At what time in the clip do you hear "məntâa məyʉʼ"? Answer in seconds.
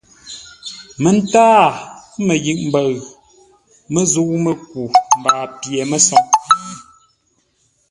1.01-2.59